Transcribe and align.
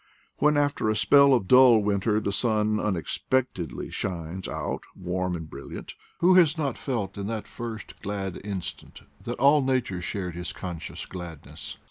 When, 0.37 0.57
after 0.57 0.89
a 0.89 0.95
spell 0.95 1.31
of 1.31 1.47
dull 1.47 1.77
weather, 1.77 2.19
the 2.19 2.33
sun 2.33 2.79
unexpectedly 2.79 3.91
shines 3.91 4.47
out 4.47 4.81
warm 4.95 5.35
and 5.35 5.47
brilliant, 5.47 5.93
who 6.21 6.33
has 6.37 6.57
not 6.57 6.75
felt 6.75 7.19
in 7.19 7.27
that 7.27 7.47
first 7.47 8.01
glad 8.01 8.41
instant 8.43 9.03
that 9.25 9.37
all 9.37 9.61
nature 9.61 10.01
shared 10.01 10.33
his 10.33 10.53
conscious 10.53 11.05
gladness? 11.05 11.77